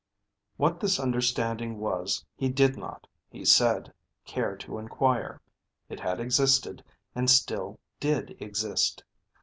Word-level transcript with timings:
What 0.57 0.79
this 0.79 0.99
understanding 0.99 1.77
was 1.77 2.25
he 2.35 2.49
did 2.49 2.75
not, 2.75 3.05
he 3.29 3.45
said, 3.45 3.93
care 4.25 4.55
to 4.57 4.79
inquire. 4.79 5.39
It 5.89 5.99
had 5.99 6.19
existed 6.19 6.83
and 7.13 7.29
still 7.29 7.77
did 7.99 8.35
exist. 8.41 9.03